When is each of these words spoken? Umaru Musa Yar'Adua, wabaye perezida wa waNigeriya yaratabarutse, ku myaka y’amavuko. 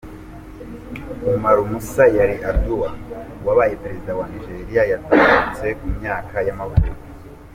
Umaru 1.37 1.61
Musa 1.71 2.03
Yar'Adua, 2.17 2.89
wabaye 3.45 3.73
perezida 3.83 4.11
wa 4.13 4.17
waNigeriya 4.19 4.81
yaratabarutse, 4.91 5.65
ku 5.79 5.85
myaka 5.97 6.37
y’amavuko. 6.47 6.95